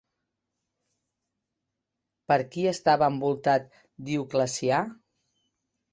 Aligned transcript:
Per 2.31 2.37
qui 2.55 2.65
estava 2.71 3.13
envoltat 3.15 3.69
Dioclecià? 4.09 4.85